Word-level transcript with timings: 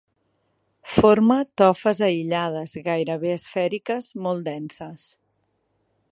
Forma 0.91 1.35
tofes 1.61 1.99
aïllades, 2.07 2.73
gairebé 2.89 3.33
esfèriques, 3.35 4.11
molt 4.29 4.49
denses. 4.51 5.05